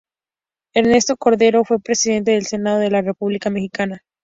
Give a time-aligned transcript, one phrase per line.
[0.73, 4.01] Ernesto Cordero fue Presidente del Senado de la República Mexicana.